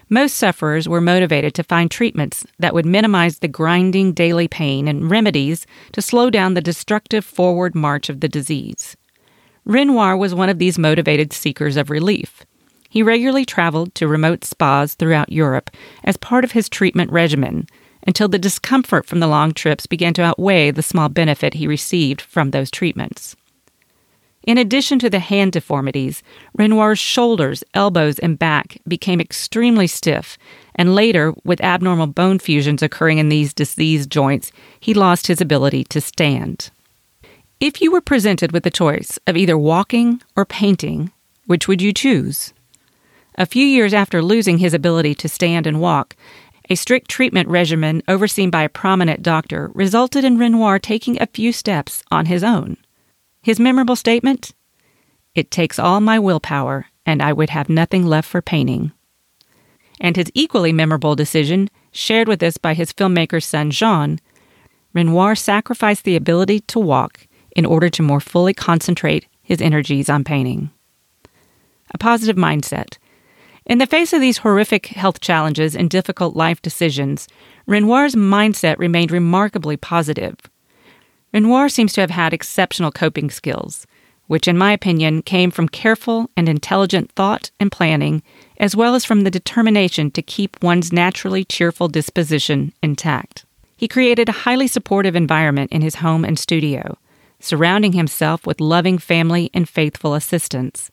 Most 0.09 0.37
sufferers 0.37 0.87
were 0.87 1.01
motivated 1.01 1.53
to 1.55 1.63
find 1.63 1.91
treatments 1.91 2.45
that 2.59 2.73
would 2.73 2.85
minimize 2.85 3.39
the 3.39 3.49
grinding 3.49 4.13
daily 4.13 4.47
pain 4.47 4.87
and 4.87 5.11
remedies 5.11 5.67
to 5.91 6.01
slow 6.01 6.29
down 6.29 6.53
the 6.53 6.61
destructive 6.61 7.25
forward 7.25 7.75
march 7.75 8.07
of 8.07 8.21
the 8.21 8.29
disease. 8.29 8.95
Renoir 9.65 10.15
was 10.15 10.33
one 10.33 10.47
of 10.47 10.59
these 10.59 10.79
motivated 10.79 11.33
seekers 11.33 11.75
of 11.75 11.89
relief. 11.89 12.45
He 12.89 13.03
regularly 13.03 13.43
traveled 13.43 13.93
to 13.95 14.07
remote 14.07 14.45
spas 14.45 14.93
throughout 14.93 15.31
Europe 15.31 15.69
as 16.05 16.15
part 16.15 16.45
of 16.45 16.53
his 16.53 16.69
treatment 16.69 17.11
regimen 17.11 17.67
until 18.05 18.29
the 18.29 18.39
discomfort 18.39 19.05
from 19.05 19.19
the 19.19 19.27
long 19.27 19.53
trips 19.53 19.85
began 19.85 20.13
to 20.13 20.23
outweigh 20.23 20.71
the 20.71 20.81
small 20.81 21.09
benefit 21.09 21.55
he 21.55 21.67
received 21.67 22.21
from 22.21 22.51
those 22.51 22.71
treatments. 22.71 23.35
In 24.47 24.57
addition 24.57 24.97
to 24.99 25.09
the 25.09 25.19
hand 25.19 25.51
deformities, 25.51 26.23
Renoir's 26.57 26.99
shoulders, 26.99 27.65
elbows, 27.73 28.17
and 28.17 28.39
back 28.39 28.77
became 28.87 29.19
extremely 29.19 29.87
stiff, 29.87 30.37
and 30.73 30.95
later, 30.95 31.33
with 31.43 31.59
abnormal 31.59 32.07
bone 32.07 32.39
fusions 32.39 32.81
occurring 32.81 33.17
in 33.17 33.27
these 33.27 33.53
diseased 33.53 34.09
joints, 34.09 34.53
he 34.79 34.93
lost 34.93 35.27
his 35.27 35.41
ability 35.41 35.83
to 35.83 35.99
stand. 35.99 36.71
If 37.59 37.81
you 37.81 37.91
were 37.91 37.99
presented 37.99 38.53
with 38.53 38.63
the 38.63 38.71
choice 38.71 39.19
of 39.27 39.35
either 39.35 39.57
walking 39.57 40.21
or 40.37 40.45
painting, 40.45 41.11
which 41.45 41.67
would 41.67 41.81
you 41.81 41.91
choose? 41.91 42.53
A 43.35 43.45
few 43.45 43.65
years 43.65 43.93
after 43.93 44.21
losing 44.21 44.59
his 44.59 44.73
ability 44.73 45.13
to 45.15 45.27
stand 45.27 45.67
and 45.67 45.81
walk, 45.81 46.15
A 46.69 46.75
strict 46.75 47.09
treatment 47.09 47.49
regimen 47.49 48.01
overseen 48.07 48.49
by 48.49 48.63
a 48.63 48.69
prominent 48.69 49.23
doctor 49.23 49.71
resulted 49.73 50.23
in 50.23 50.37
Renoir 50.37 50.79
taking 50.79 51.21
a 51.21 51.27
few 51.27 51.51
steps 51.51 52.03
on 52.11 52.27
his 52.27 52.43
own. 52.43 52.77
His 53.47 53.61
memorable 53.61 53.95
statement 53.95 54.53
It 55.33 55.51
takes 55.51 55.79
all 55.79 56.01
my 56.01 56.19
willpower, 56.19 56.87
and 57.05 57.21
I 57.21 57.31
would 57.31 57.49
have 57.51 57.69
nothing 57.69 58.05
left 58.05 58.27
for 58.27 58.41
painting. 58.41 58.91
And 60.01 60.17
his 60.17 60.29
equally 60.33 60.73
memorable 60.73 61.15
decision, 61.15 61.69
shared 61.93 62.27
with 62.27 62.43
us 62.43 62.57
by 62.57 62.73
his 62.73 62.91
filmmaker 62.91 63.41
son 63.41 63.71
Jean, 63.71 64.19
Renoir 64.93 65.33
sacrificed 65.33 66.03
the 66.03 66.17
ability 66.17 66.59
to 66.59 66.77
walk 66.77 67.25
in 67.55 67.65
order 67.65 67.87
to 67.87 68.03
more 68.03 68.19
fully 68.19 68.53
concentrate 68.53 69.27
his 69.41 69.61
energies 69.61 70.09
on 70.09 70.25
painting. 70.25 70.69
A 71.91 71.97
positive 71.97 72.35
mindset 72.35 72.97
in 73.65 73.77
the 73.77 73.87
face 73.87 74.11
of 74.11 74.19
these 74.19 74.39
horrific 74.39 74.87
health 74.87 75.21
challenges 75.21 75.73
and 75.73 75.89
difficult 75.89 76.35
life 76.35 76.61
decisions, 76.61 77.29
Renoir's 77.65 78.13
mindset 78.13 78.77
remained 78.77 79.11
remarkably 79.11 79.77
positive. 79.77 80.35
Renoir 81.33 81.69
seems 81.69 81.93
to 81.93 82.01
have 82.01 82.09
had 82.09 82.33
exceptional 82.33 82.91
coping 82.91 83.29
skills, 83.29 83.85
which, 84.27 84.47
in 84.47 84.57
my 84.57 84.71
opinion, 84.71 85.21
came 85.21 85.51
from 85.51 85.69
careful 85.69 86.29
and 86.37 86.47
intelligent 86.47 87.11
thought 87.13 87.51
and 87.59 87.71
planning, 87.71 88.21
as 88.57 88.75
well 88.75 88.95
as 88.95 89.05
from 89.05 89.21
the 89.21 89.31
determination 89.31 90.11
to 90.11 90.21
keep 90.21 90.61
one's 90.61 90.93
naturally 90.93 91.43
cheerful 91.43 91.87
disposition 91.87 92.73
intact. 92.83 93.45
He 93.75 93.87
created 93.87 94.27
a 94.27 94.43
highly 94.43 94.67
supportive 94.67 95.15
environment 95.15 95.71
in 95.71 95.81
his 95.81 95.95
home 95.95 96.25
and 96.25 96.37
studio, 96.37 96.97
surrounding 97.39 97.93
himself 97.93 98.45
with 98.45 98.59
loving 98.59 98.97
family 98.97 99.49
and 99.53 99.69
faithful 99.69 100.15
assistants. 100.15 100.89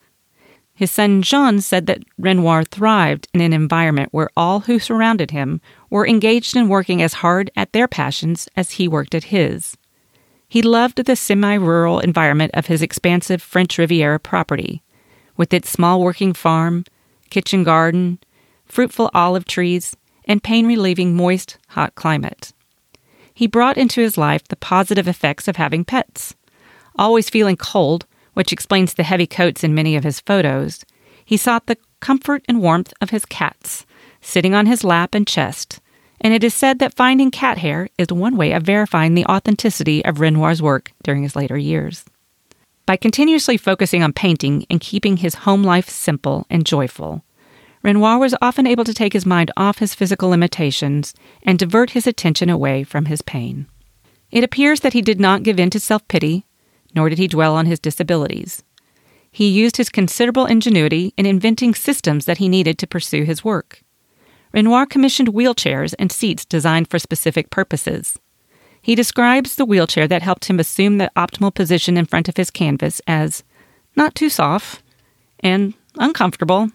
His 0.74 0.90
son 0.90 1.22
Jean 1.22 1.60
said 1.60 1.86
that 1.86 2.02
Renoir 2.18 2.64
thrived 2.64 3.28
in 3.32 3.40
an 3.40 3.52
environment 3.52 4.08
where 4.12 4.28
all 4.36 4.60
who 4.60 4.78
surrounded 4.78 5.30
him 5.30 5.60
were 5.88 6.06
engaged 6.06 6.56
in 6.56 6.68
working 6.68 7.00
as 7.00 7.14
hard 7.14 7.50
at 7.56 7.72
their 7.72 7.88
passions 7.88 8.48
as 8.56 8.72
he 8.72 8.88
worked 8.88 9.14
at 9.14 9.24
his. 9.24 9.76
He 10.48 10.62
loved 10.62 11.04
the 11.04 11.16
semi 11.16 11.54
rural 11.54 12.00
environment 12.00 12.52
of 12.54 12.66
his 12.66 12.82
expansive 12.82 13.42
French 13.42 13.78
Riviera 13.78 14.20
property, 14.20 14.82
with 15.36 15.52
its 15.52 15.70
small 15.70 16.00
working 16.00 16.32
farm, 16.32 16.84
kitchen 17.30 17.64
garden, 17.64 18.18
fruitful 18.66 19.10
olive 19.14 19.44
trees, 19.44 19.96
and 20.26 20.42
pain 20.42 20.66
relieving 20.66 21.14
moist, 21.16 21.58
hot 21.68 21.94
climate. 21.94 22.52
He 23.32 23.46
brought 23.46 23.76
into 23.76 24.00
his 24.00 24.16
life 24.16 24.46
the 24.46 24.56
positive 24.56 25.08
effects 25.08 25.48
of 25.48 25.56
having 25.56 25.84
pets. 25.84 26.34
Always 26.96 27.28
feeling 27.28 27.56
cold, 27.56 28.06
which 28.34 28.52
explains 28.52 28.94
the 28.94 29.02
heavy 29.02 29.26
coats 29.26 29.64
in 29.64 29.74
many 29.74 29.96
of 29.96 30.04
his 30.04 30.20
photos, 30.20 30.84
he 31.24 31.36
sought 31.36 31.66
the 31.66 31.78
comfort 32.00 32.44
and 32.48 32.60
warmth 32.60 32.92
of 33.00 33.10
his 33.10 33.24
cats, 33.24 33.86
sitting 34.20 34.54
on 34.54 34.66
his 34.66 34.84
lap 34.84 35.14
and 35.14 35.26
chest, 35.26 35.80
and 36.24 36.34
it 36.34 36.42
is 36.42 36.54
said 36.54 36.80
that 36.80 36.94
finding 36.94 37.30
cat 37.30 37.58
hair 37.58 37.88
is 37.98 38.08
one 38.08 38.36
way 38.36 38.52
of 38.52 38.64
verifying 38.64 39.14
the 39.14 39.26
authenticity 39.26 40.04
of 40.04 40.18
Renoir's 40.18 40.60
work 40.62 40.90
during 41.04 41.22
his 41.22 41.36
later 41.36 41.56
years. 41.56 42.04
By 42.86 42.96
continuously 42.96 43.56
focusing 43.56 44.02
on 44.02 44.12
painting 44.12 44.66
and 44.68 44.80
keeping 44.80 45.18
his 45.18 45.36
home 45.36 45.62
life 45.62 45.88
simple 45.88 46.46
and 46.50 46.66
joyful, 46.66 47.22
Renoir 47.82 48.18
was 48.18 48.34
often 48.42 48.66
able 48.66 48.84
to 48.84 48.94
take 48.94 49.12
his 49.12 49.26
mind 49.26 49.52
off 49.56 49.78
his 49.78 49.94
physical 49.94 50.30
limitations 50.30 51.14
and 51.42 51.58
divert 51.58 51.90
his 51.90 52.06
attention 52.06 52.50
away 52.50 52.82
from 52.82 53.04
his 53.04 53.22
pain. 53.22 53.66
It 54.32 54.42
appears 54.42 54.80
that 54.80 54.94
he 54.94 55.02
did 55.02 55.20
not 55.20 55.42
give 55.44 55.60
in 55.60 55.70
to 55.70 55.78
self 55.78 56.08
pity 56.08 56.46
nor 56.94 57.08
did 57.08 57.18
he 57.18 57.28
dwell 57.28 57.54
on 57.56 57.66
his 57.66 57.80
disabilities. 57.80 58.62
He 59.30 59.48
used 59.48 59.76
his 59.76 59.88
considerable 59.88 60.46
ingenuity 60.46 61.12
in 61.16 61.26
inventing 61.26 61.74
systems 61.74 62.24
that 62.26 62.38
he 62.38 62.48
needed 62.48 62.78
to 62.78 62.86
pursue 62.86 63.24
his 63.24 63.44
work. 63.44 63.82
Renoir 64.54 64.86
commissioned 64.86 65.34
wheelchairs 65.34 65.94
and 65.98 66.12
seats 66.12 66.44
designed 66.44 66.88
for 66.88 67.00
specific 67.00 67.50
purposes. 67.50 68.16
He 68.80 68.94
describes 68.94 69.56
the 69.56 69.64
wheelchair 69.64 70.06
that 70.06 70.22
helped 70.22 70.44
him 70.44 70.60
assume 70.60 70.98
the 70.98 71.10
optimal 71.16 71.52
position 71.52 71.96
in 71.96 72.06
front 72.06 72.28
of 72.28 72.36
his 72.36 72.52
canvas 72.52 73.00
as 73.08 73.42
not 73.96 74.14
too 74.14 74.28
soft 74.28 74.80
and 75.40 75.74
uncomfortable, 75.98 76.70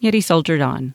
yet 0.00 0.12
he 0.12 0.20
soldiered 0.20 0.60
on. 0.60 0.94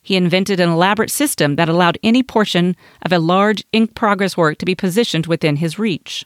He 0.00 0.14
invented 0.14 0.60
an 0.60 0.68
elaborate 0.68 1.10
system 1.10 1.56
that 1.56 1.68
allowed 1.68 1.98
any 2.04 2.22
portion 2.22 2.76
of 3.04 3.12
a 3.12 3.18
large 3.18 3.64
ink 3.72 3.96
progress 3.96 4.36
work 4.36 4.58
to 4.58 4.64
be 4.64 4.76
positioned 4.76 5.26
within 5.26 5.56
his 5.56 5.76
reach. 5.78 6.24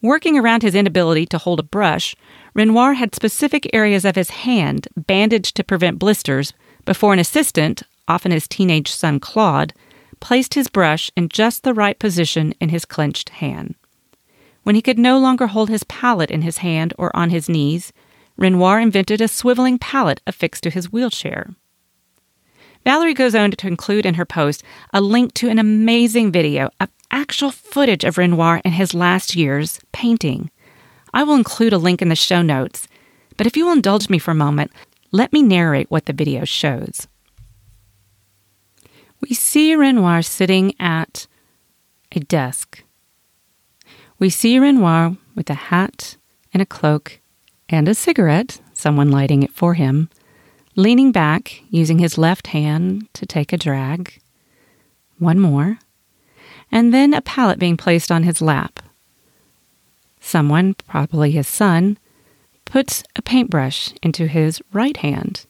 Working 0.00 0.38
around 0.38 0.62
his 0.62 0.74
inability 0.76 1.26
to 1.26 1.38
hold 1.38 1.58
a 1.58 1.64
brush, 1.64 2.14
Renoir 2.54 2.94
had 2.94 3.14
specific 3.14 3.68
areas 3.72 4.04
of 4.04 4.14
his 4.14 4.30
hand 4.30 4.86
bandaged 4.96 5.56
to 5.56 5.64
prevent 5.64 5.98
blisters 5.98 6.52
before 6.84 7.12
an 7.12 7.18
assistant, 7.18 7.82
often 8.08 8.32
his 8.32 8.48
teenage 8.48 8.90
son 8.90 9.20
Claude, 9.20 9.74
placed 10.20 10.54
his 10.54 10.68
brush 10.68 11.10
in 11.16 11.28
just 11.28 11.62
the 11.62 11.74
right 11.74 11.98
position 11.98 12.54
in 12.60 12.70
his 12.70 12.84
clenched 12.84 13.28
hand. 13.30 13.74
When 14.62 14.74
he 14.74 14.82
could 14.82 14.98
no 14.98 15.18
longer 15.18 15.46
hold 15.46 15.68
his 15.68 15.84
palette 15.84 16.30
in 16.30 16.42
his 16.42 16.58
hand 16.58 16.92
or 16.98 17.14
on 17.14 17.30
his 17.30 17.48
knees, 17.48 17.92
Renoir 18.36 18.80
invented 18.80 19.20
a 19.20 19.28
swiveling 19.28 19.80
palette 19.80 20.20
affixed 20.26 20.62
to 20.64 20.70
his 20.70 20.92
wheelchair. 20.92 21.54
Valerie 22.84 23.14
goes 23.14 23.34
on 23.34 23.50
to 23.50 23.66
include 23.66 24.06
in 24.06 24.14
her 24.14 24.24
post 24.24 24.62
a 24.92 25.00
link 25.00 25.34
to 25.34 25.48
an 25.48 25.58
amazing 25.58 26.30
video 26.30 26.70
of 26.80 26.88
actual 27.10 27.50
footage 27.50 28.04
of 28.04 28.18
Renoir 28.18 28.60
in 28.64 28.72
his 28.72 28.94
last 28.94 29.34
years 29.34 29.80
painting. 29.92 30.50
I 31.12 31.24
will 31.24 31.34
include 31.34 31.72
a 31.72 31.78
link 31.78 32.02
in 32.02 32.08
the 32.08 32.16
show 32.16 32.42
notes, 32.42 32.86
but 33.36 33.46
if 33.46 33.56
you 33.56 33.66
will 33.66 33.72
indulge 33.72 34.08
me 34.08 34.18
for 34.18 34.30
a 34.30 34.34
moment, 34.34 34.70
let 35.12 35.32
me 35.32 35.42
narrate 35.42 35.90
what 35.90 36.06
the 36.06 36.12
video 36.12 36.44
shows. 36.44 37.08
We 39.20 39.34
see 39.34 39.74
Renoir 39.74 40.22
sitting 40.22 40.74
at 40.78 41.26
a 42.12 42.20
desk. 42.20 42.82
We 44.18 44.30
see 44.30 44.58
Renoir 44.58 45.16
with 45.34 45.50
a 45.50 45.54
hat 45.54 46.16
and 46.52 46.62
a 46.62 46.66
cloak 46.66 47.20
and 47.68 47.88
a 47.88 47.94
cigarette, 47.94 48.60
someone 48.72 49.10
lighting 49.10 49.42
it 49.42 49.52
for 49.52 49.74
him, 49.74 50.08
leaning 50.74 51.12
back, 51.12 51.62
using 51.70 51.98
his 51.98 52.18
left 52.18 52.48
hand 52.48 53.08
to 53.14 53.26
take 53.26 53.52
a 53.52 53.58
drag. 53.58 54.20
One 55.18 55.40
more. 55.40 55.78
And 56.70 56.92
then 56.92 57.14
a 57.14 57.20
palette 57.20 57.58
being 57.58 57.76
placed 57.76 58.10
on 58.12 58.22
his 58.22 58.42
lap. 58.42 58.80
Someone, 60.20 60.74
probably 60.74 61.30
his 61.30 61.46
son, 61.46 61.98
puts 62.64 63.04
a 63.14 63.22
paintbrush 63.22 63.92
into 64.02 64.26
his 64.26 64.60
right 64.72 64.96
hand, 64.96 65.46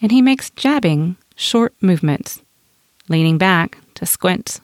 and 0.00 0.10
he 0.10 0.22
makes 0.22 0.50
jabbing, 0.50 1.16
short 1.34 1.74
movements, 1.80 2.42
leaning 3.08 3.38
back 3.38 3.78
to 3.94 4.06
squint, 4.06 4.60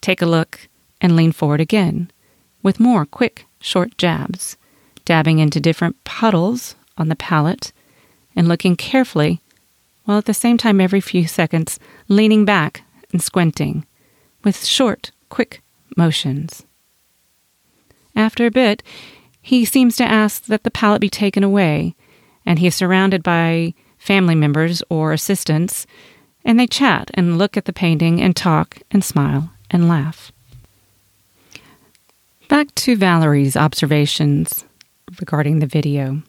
take 0.00 0.22
a 0.22 0.26
look, 0.26 0.68
and 1.00 1.16
lean 1.16 1.32
forward 1.32 1.60
again, 1.60 2.10
with 2.62 2.80
more 2.80 3.04
quick, 3.04 3.46
short 3.60 3.96
jabs, 3.98 4.56
dabbing 5.04 5.38
into 5.38 5.60
different 5.60 6.02
puddles 6.04 6.76
on 6.96 7.08
the 7.08 7.16
palette 7.16 7.72
and 8.36 8.48
looking 8.48 8.76
carefully, 8.76 9.40
while 10.04 10.18
at 10.18 10.24
the 10.24 10.34
same 10.34 10.56
time, 10.56 10.80
every 10.80 11.00
few 11.00 11.26
seconds, 11.26 11.78
leaning 12.08 12.44
back 12.44 12.82
and 13.12 13.22
squinting, 13.22 13.84
with 14.42 14.64
short, 14.64 15.12
quick 15.28 15.62
motions. 15.96 16.64
After 18.16 18.46
a 18.46 18.50
bit, 18.50 18.82
he 19.40 19.64
seems 19.64 19.96
to 19.96 20.04
ask 20.04 20.44
that 20.44 20.62
the 20.62 20.70
palette 20.70 21.00
be 21.00 21.10
taken 21.10 21.44
away, 21.44 21.94
and 22.44 22.58
he 22.58 22.66
is 22.66 22.74
surrounded 22.74 23.22
by 23.22 23.74
family 23.98 24.34
members 24.34 24.82
or 24.88 25.12
assistants, 25.12 25.86
and 26.44 26.58
they 26.58 26.66
chat 26.66 27.10
and 27.14 27.38
look 27.38 27.56
at 27.56 27.64
the 27.64 27.72
painting 27.72 28.20
and 28.20 28.34
talk 28.34 28.78
and 28.90 29.04
smile 29.04 29.50
and 29.70 29.88
laugh. 29.88 30.32
Back 32.48 32.74
to 32.76 32.96
Valerie's 32.96 33.56
observations 33.56 34.64
regarding 35.20 35.58
the 35.58 35.66
video. 35.66 36.22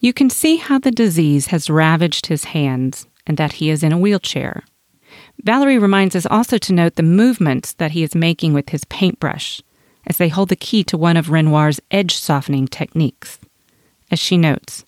You 0.00 0.12
can 0.12 0.30
see 0.30 0.56
how 0.56 0.78
the 0.78 0.90
disease 0.90 1.48
has 1.48 1.70
ravaged 1.70 2.26
his 2.26 2.44
hands 2.44 3.06
and 3.26 3.36
that 3.36 3.54
he 3.54 3.70
is 3.70 3.82
in 3.82 3.92
a 3.92 3.98
wheelchair. 3.98 4.64
Valerie 5.42 5.78
reminds 5.78 6.16
us 6.16 6.26
also 6.26 6.58
to 6.58 6.72
note 6.72 6.96
the 6.96 7.02
movements 7.02 7.72
that 7.74 7.92
he 7.92 8.02
is 8.02 8.14
making 8.14 8.52
with 8.52 8.70
his 8.70 8.84
paintbrush 8.84 9.62
as 10.06 10.18
they 10.18 10.28
hold 10.28 10.48
the 10.48 10.56
key 10.56 10.84
to 10.84 10.96
one 10.96 11.16
of 11.16 11.30
Renoir's 11.30 11.80
edge 11.90 12.16
softening 12.16 12.66
techniques. 12.66 13.38
As 14.10 14.18
she 14.18 14.36
notes, 14.36 14.84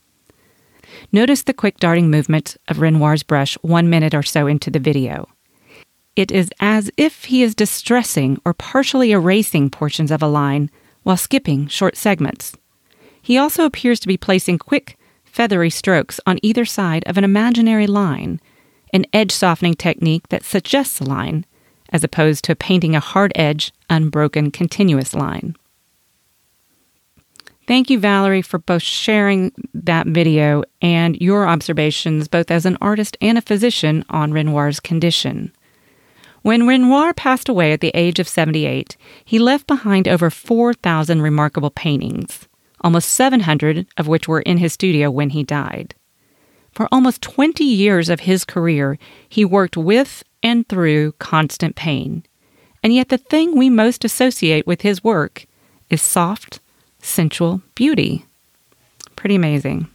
Notice 1.11 1.43
the 1.43 1.55
quick 1.55 1.79
darting 1.79 2.11
movement 2.11 2.59
of 2.69 2.81
Renoir's 2.81 3.23
brush 3.23 3.55
one 3.63 3.89
minute 3.89 4.15
or 4.15 4.23
so 4.23 4.47
into 4.47 4.71
the 4.71 4.79
video. 4.79 5.27
It 6.17 6.31
is 6.31 6.51
as 6.61 6.91
if 6.99 7.25
he 7.27 7.43
is 7.43 7.55
distressing 7.55 8.41
or 8.45 8.53
partially 8.53 9.13
erasing 9.13 9.71
portions 9.71 10.11
of 10.11 10.23
a 10.23 10.27
line 10.27 10.71
while 11.05 11.17
skipping 11.17 11.67
short 11.69 11.97
segments. 11.97 12.55
He 13.23 13.39
also 13.39 13.65
appears 13.65 14.01
to 14.01 14.09
be 14.09 14.19
placing 14.19 14.59
quick, 14.59 14.99
feathery 15.25 15.71
strokes 15.71 16.21
on 16.27 16.39
either 16.43 16.67
side 16.67 17.05
of 17.07 17.17
an 17.17 17.25
imaginary 17.25 17.87
line, 17.87 18.41
an 18.93 19.07
edge 19.13 19.33
softening 19.33 19.75
technique 19.75 20.29
that 20.29 20.45
suggests 20.45 21.01
a 21.01 21.05
line, 21.05 21.47
as 21.91 22.05
opposed 22.05 22.45
to 22.45 22.57
painting 22.57 22.95
a 22.95 23.01
hard 23.01 23.33
edge, 23.35 23.73
unbroken, 23.89 24.51
continuous 24.51 25.15
line. 25.15 25.57
Thank 27.69 27.91
you, 27.91 27.99
Valerie, 27.99 28.41
for 28.41 28.59
both 28.59 28.83
sharing 28.83 29.53
that 29.75 30.07
video 30.07 30.63
and 30.81 31.21
your 31.21 31.47
observations, 31.47 32.27
both 32.27 32.51
as 32.51 32.65
an 32.65 32.79
artist 32.81 33.19
and 33.21 33.37
a 33.37 33.43
physician, 33.43 34.07
on 34.09 34.33
Renoir's 34.33 34.81
condition. 34.81 35.53
When 36.41 36.67
Renoir 36.67 37.13
passed 37.13 37.47
away 37.47 37.75
at 37.75 37.83
the 37.83 37.93
age 37.95 38.19
of 38.19 38.27
78, 38.27 38.97
he 39.23 39.39
left 39.39 39.67
behind 39.67 40.09
over 40.09 40.31
4,000 40.31 41.21
remarkable 41.21 41.69
paintings, 41.69 42.49
almost 42.81 43.11
700 43.11 43.87
of 43.99 44.09
which 44.09 44.27
were 44.27 44.41
in 44.41 44.57
his 44.57 44.73
studio 44.73 45.11
when 45.11 45.29
he 45.29 45.45
died. 45.45 45.95
For 46.73 46.89
almost 46.91 47.21
20 47.21 47.65
years 47.65 48.09
of 48.09 48.21
his 48.21 48.47
career, 48.47 48.99
he 49.29 49.45
worked 49.45 49.77
with 49.77 50.25
and 50.43 50.67
through 50.67 51.13
constant 51.19 51.77
pain. 51.77 52.25
And 52.83 52.95
yet, 52.95 53.11
the 53.11 53.19
thing 53.19 53.55
we 53.59 53.69
most 53.69 54.07
associate 54.07 54.67
with 54.67 54.81
his 54.81 55.05
work 55.05 55.45
is 55.91 56.01
soft, 56.01 56.61
sensual 57.09 57.63
beauty. 57.75 58.25
Pretty 59.17 59.35
amazing. 59.35 59.89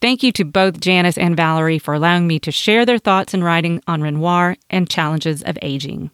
Thank 0.00 0.22
you 0.22 0.30
to 0.32 0.44
both 0.44 0.80
Janice 0.80 1.18
and 1.18 1.36
Valerie 1.36 1.78
for 1.78 1.94
allowing 1.94 2.26
me 2.26 2.38
to 2.40 2.52
share 2.52 2.86
their 2.86 2.98
thoughts 2.98 3.34
and 3.34 3.44
writing 3.44 3.82
on 3.86 4.00
Renoir 4.00 4.56
and 4.70 4.88
challenges 4.88 5.42
of 5.42 5.58
aging. 5.60 6.10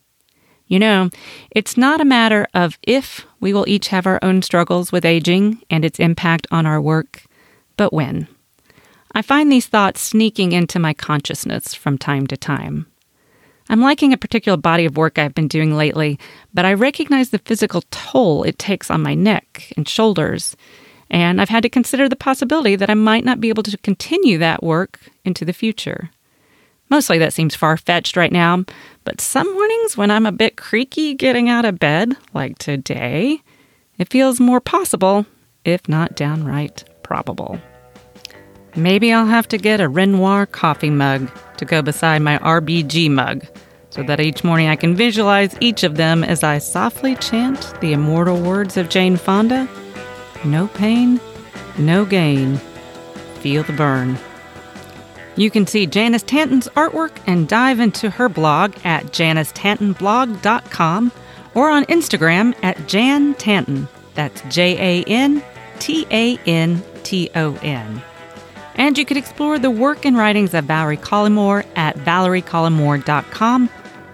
You 0.66 0.78
know, 0.78 1.10
it's 1.50 1.76
not 1.76 2.00
a 2.00 2.06
matter 2.06 2.46
of 2.54 2.78
if 2.82 3.26
we 3.40 3.52
will 3.52 3.68
each 3.68 3.88
have 3.88 4.06
our 4.06 4.18
own 4.22 4.40
struggles 4.40 4.90
with 4.90 5.04
aging 5.04 5.62
and 5.68 5.84
its 5.84 6.00
impact 6.00 6.46
on 6.50 6.64
our 6.64 6.80
work, 6.80 7.24
but 7.76 7.92
when. 7.92 8.26
I 9.12 9.20
find 9.22 9.52
these 9.52 9.66
thoughts 9.66 10.00
sneaking 10.00 10.52
into 10.52 10.78
my 10.78 10.94
consciousness 10.94 11.74
from 11.74 11.98
time 11.98 12.26
to 12.28 12.36
time. 12.36 12.86
I'm 13.68 13.80
liking 13.80 14.12
a 14.12 14.18
particular 14.18 14.58
body 14.58 14.84
of 14.84 14.96
work 14.96 15.18
I've 15.18 15.34
been 15.34 15.48
doing 15.48 15.74
lately, 15.74 16.18
but 16.52 16.64
I 16.64 16.74
recognize 16.74 17.30
the 17.30 17.38
physical 17.38 17.82
toll 17.90 18.42
it 18.42 18.58
takes 18.58 18.90
on 18.90 19.02
my 19.02 19.14
neck 19.14 19.72
and 19.76 19.88
shoulders, 19.88 20.56
and 21.10 21.40
I've 21.40 21.48
had 21.48 21.62
to 21.62 21.68
consider 21.68 22.08
the 22.08 22.16
possibility 22.16 22.76
that 22.76 22.90
I 22.90 22.94
might 22.94 23.24
not 23.24 23.40
be 23.40 23.48
able 23.48 23.62
to 23.62 23.78
continue 23.78 24.38
that 24.38 24.62
work 24.62 25.00
into 25.24 25.44
the 25.44 25.52
future. 25.52 26.10
Mostly 26.90 27.18
that 27.18 27.32
seems 27.32 27.54
far 27.54 27.76
fetched 27.76 28.16
right 28.16 28.32
now, 28.32 28.64
but 29.04 29.20
some 29.20 29.52
mornings 29.52 29.96
when 29.96 30.10
I'm 30.10 30.26
a 30.26 30.32
bit 30.32 30.56
creaky 30.56 31.14
getting 31.14 31.48
out 31.48 31.64
of 31.64 31.78
bed, 31.78 32.14
like 32.34 32.58
today, 32.58 33.40
it 33.98 34.10
feels 34.10 34.40
more 34.40 34.60
possible, 34.60 35.24
if 35.64 35.88
not 35.88 36.16
downright 36.16 36.84
probable. 37.02 37.58
Maybe 38.76 39.12
I'll 39.12 39.26
have 39.26 39.48
to 39.48 39.58
get 39.58 39.80
a 39.80 39.88
Renoir 39.88 40.46
coffee 40.46 40.90
mug 40.90 41.30
to 41.56 41.64
go 41.64 41.82
beside 41.82 42.22
my 42.22 42.38
RBG 42.38 43.10
mug 43.10 43.44
so 43.90 44.02
that 44.02 44.20
each 44.20 44.42
morning 44.42 44.68
I 44.68 44.76
can 44.76 44.96
visualize 44.96 45.56
each 45.60 45.84
of 45.84 45.96
them 45.96 46.24
as 46.24 46.42
I 46.42 46.58
softly 46.58 47.14
chant 47.16 47.74
the 47.80 47.92
immortal 47.92 48.40
words 48.40 48.76
of 48.76 48.88
Jane 48.88 49.16
Fonda 49.16 49.68
No 50.44 50.66
pain, 50.68 51.20
no 51.78 52.04
gain. 52.04 52.56
Feel 53.40 53.62
the 53.62 53.72
burn. 53.72 54.18
You 55.36 55.50
can 55.50 55.66
see 55.66 55.86
Janice 55.86 56.22
Tanton's 56.22 56.68
artwork 56.68 57.10
and 57.26 57.48
dive 57.48 57.80
into 57.80 58.10
her 58.10 58.28
blog 58.28 58.74
at 58.84 59.06
janicetantonblog.com 59.06 61.12
or 61.54 61.70
on 61.70 61.84
Instagram 61.86 62.54
at 62.62 62.86
Jan 62.86 63.34
Tanton. 63.34 63.88
That's 64.14 64.42
J 64.48 65.02
A 65.02 65.04
N 65.04 65.42
T 65.78 66.06
A 66.10 66.38
N 66.46 66.82
T 67.02 67.30
O 67.34 67.56
N. 67.62 68.02
And 68.76 68.98
you 68.98 69.04
could 69.04 69.16
explore 69.16 69.58
the 69.58 69.70
work 69.70 70.04
and 70.04 70.16
writings 70.16 70.54
of 70.54 70.64
Valerie 70.64 70.96
Collymore 70.96 71.64
at 71.76 71.96
valeriecollymore.com 71.96 73.70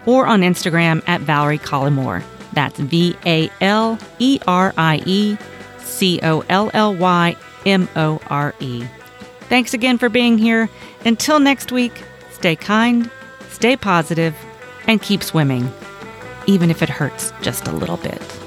or 0.06 0.26
on 0.26 0.40
Instagram 0.40 1.02
at 1.06 1.20
Valerie 1.22 1.58
Collymore. 1.58 2.22
That's 2.52 2.78
V 2.78 3.16
A 3.26 3.50
L 3.60 3.98
E 4.18 4.38
R 4.46 4.74
I 4.76 5.02
E 5.06 5.36
C 5.78 6.20
O 6.22 6.44
L 6.48 6.70
L 6.74 6.94
Y 6.94 7.36
M 7.66 7.88
O 7.96 8.20
R 8.28 8.54
E. 8.60 8.84
Thanks 9.42 9.74
again 9.74 9.98
for 9.98 10.08
being 10.08 10.38
here. 10.38 10.68
Until 11.04 11.40
next 11.40 11.72
week, 11.72 11.92
stay 12.30 12.56
kind, 12.56 13.10
stay 13.48 13.76
positive, 13.76 14.36
and 14.86 15.00
keep 15.00 15.22
swimming, 15.22 15.70
even 16.46 16.70
if 16.70 16.82
it 16.82 16.88
hurts 16.88 17.32
just 17.42 17.66
a 17.66 17.72
little 17.72 17.96
bit. 17.96 18.39